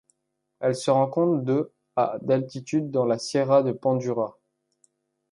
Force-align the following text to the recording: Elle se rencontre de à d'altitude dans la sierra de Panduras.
Elle 0.61 0.75
se 0.75 0.89
rencontre 0.89 1.43
de 1.45 1.71
à 1.95 2.17
d'altitude 2.23 2.89
dans 2.89 3.05
la 3.05 3.19
sierra 3.19 3.61
de 3.61 3.71
Panduras. 3.71 4.35